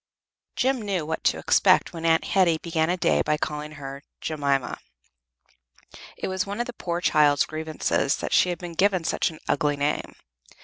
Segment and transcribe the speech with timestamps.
[0.55, 4.79] Jem knew what to expect when Aunt Hetty began a day by calling her "Jemima."
[6.17, 9.37] It was one of the poor child's grievances that she had been given such an
[9.47, 10.15] ugly name.